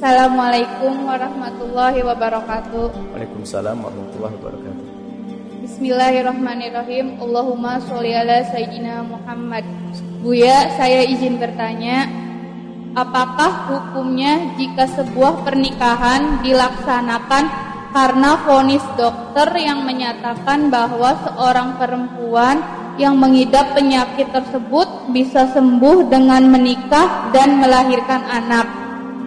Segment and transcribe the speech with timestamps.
[0.00, 3.12] Assalamualaikum warahmatullahi wabarakatuh.
[3.12, 4.84] Waalaikumsalam warahmatullahi wabarakatuh.
[5.60, 7.20] Bismillahirrahmanirrahim.
[7.20, 9.60] Allahumma sholli ala sayyidina Muhammad.
[10.24, 12.08] Buya, saya izin bertanya,
[12.96, 17.44] apakah hukumnya jika sebuah pernikahan dilaksanakan
[17.92, 22.56] karena vonis dokter yang menyatakan bahwa seorang perempuan
[22.96, 28.79] yang mengidap penyakit tersebut bisa sembuh dengan menikah dan melahirkan anak?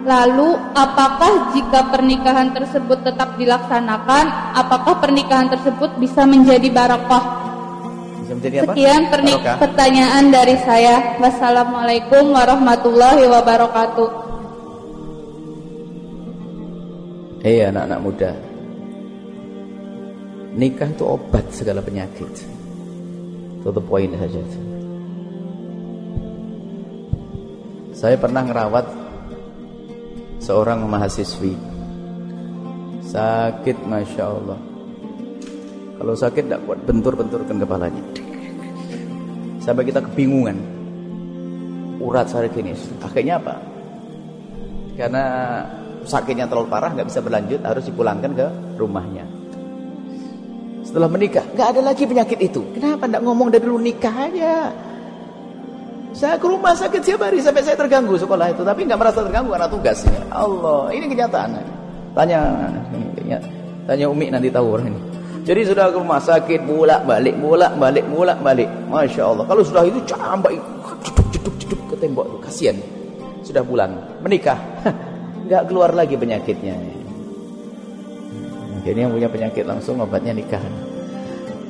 [0.04, 7.24] Lalu, apakah jika pernikahan tersebut tetap dilaksanakan, apakah pernikahan tersebut bisa menjadi barokah?
[8.20, 8.76] Bisa menjadi apa?
[8.76, 9.56] Sekian pernik Barokah.
[9.64, 11.16] pertanyaan dari saya.
[11.16, 14.08] Wassalamualaikum warahmatullahi wabarakatuh.
[17.48, 18.32] Hei anak-anak muda.
[20.52, 22.44] Nikah itu obat segala penyakit.
[23.64, 24.44] To the point saja.
[27.96, 29.03] Saya pernah ngerawat
[30.44, 31.56] seorang mahasiswi.
[33.08, 34.60] Sakit Masya Allah.
[35.96, 38.04] Kalau sakit tidak kuat bentur-benturkan kepalanya.
[39.64, 40.60] Sampai kita kebingungan.
[42.04, 42.76] Urat saya gini.
[43.00, 43.56] Akhirnya apa?
[45.00, 45.24] Karena
[46.04, 49.24] sakitnya terlalu parah nggak bisa berlanjut harus dipulangkan ke rumahnya.
[50.84, 52.60] Setelah menikah nggak ada lagi penyakit itu.
[52.76, 54.68] Kenapa tidak ngomong dari dulu nikah aja?
[56.14, 59.50] Saya ke rumah sakit siapa hari sampai saya terganggu sekolah itu, tapi nggak merasa terganggu
[59.50, 60.14] karena tugasnya.
[60.30, 61.58] Allah, ini kenyataan.
[62.14, 62.40] Tanya,
[63.90, 65.00] tanya Umi nanti tahu orang ini.
[65.44, 68.70] Jadi sudah ke rumah sakit bolak balik, bolak balik, bolak balik.
[68.86, 69.44] Masya Allah.
[69.44, 70.54] Kalau sudah itu campak,
[71.02, 72.76] jeduk jeduk jeduk ke tembok itu kasihan.
[73.42, 73.92] Sudah pulang
[74.22, 74.56] menikah,
[75.50, 76.78] nggak keluar lagi penyakitnya.
[78.86, 80.62] Jadi yang punya penyakit langsung obatnya nikah.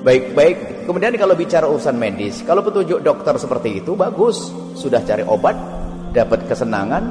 [0.04, 0.84] Baik-baik.
[0.84, 5.56] Kemudian kalau bicara urusan medis, kalau petunjuk dokter seperti itu bagus, sudah cari obat,
[6.12, 7.02] dapat kesenangan,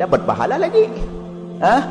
[0.00, 0.88] dapat pahala lagi.
[1.60, 1.84] Hah?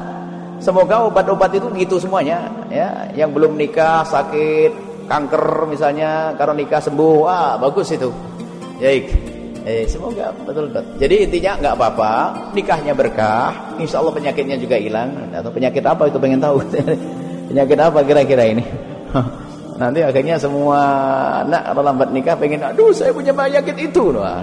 [0.58, 3.06] Semoga obat-obat itu gitu semuanya, ya.
[3.13, 8.09] Yang belum nikah, sakit, kanker misalnya, kalau nikah sembuh, wah bagus itu.
[8.81, 9.13] Baik.
[9.67, 10.84] Eh, semoga betul betul.
[10.97, 12.13] Jadi intinya nggak apa-apa,
[12.57, 15.29] nikahnya berkah, insya Allah penyakitnya juga hilang.
[15.29, 16.66] Atau penyakit apa itu pengen tahu?
[17.53, 18.66] penyakit apa kira-kira ini?
[19.78, 20.80] Nanti akhirnya semua
[21.46, 24.10] anak kalau lambat nikah pengen, aduh saya punya penyakit itu.
[24.10, 24.42] Wah.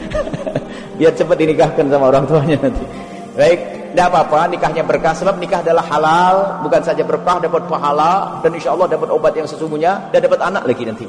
[1.00, 2.84] Biar cepat dinikahkan sama orang tuanya nanti.
[3.32, 3.60] Baik,
[3.96, 8.76] tidak apa-apa, nikahnya berkah sebab nikah adalah halal, bukan saja berkah dapat pahala dan insya
[8.76, 11.06] Allah dapat obat yang sesungguhnya dan dapat anak lagi nanti.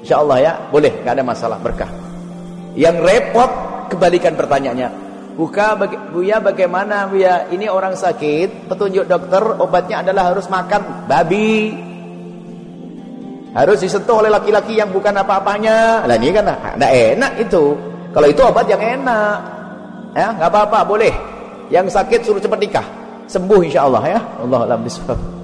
[0.00, 1.92] Insya Allah ya, boleh, nggak ada masalah berkah.
[2.72, 3.50] Yang repot
[3.92, 4.88] kebalikan pertanyaannya.
[5.36, 7.52] Buka baga Buya bagaimana Buya?
[7.52, 11.91] Ini orang sakit, petunjuk dokter obatnya adalah harus makan babi.
[13.52, 16.08] Harus disentuh oleh laki-laki yang bukan apa-apanya.
[16.08, 17.76] Lah ini kan enggak enak itu.
[18.12, 19.38] Kalau itu obat yang enak.
[20.16, 21.12] Ya, enggak apa-apa, boleh.
[21.68, 22.86] Yang sakit suruh cepat nikah.
[23.28, 24.20] Sembuh insyaallah ya.
[24.40, 25.41] Allah bisawab.